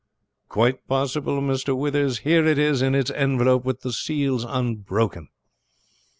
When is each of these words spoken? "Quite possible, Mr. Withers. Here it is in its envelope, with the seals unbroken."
"Quite 0.49 0.87
possible, 0.87 1.41
Mr. 1.41 1.77
Withers. 1.77 2.17
Here 2.25 2.43
it 2.47 2.57
is 2.57 2.81
in 2.81 2.95
its 2.95 3.11
envelope, 3.11 3.65
with 3.65 3.81
the 3.81 3.93
seals 3.93 4.43
unbroken." 4.43 5.27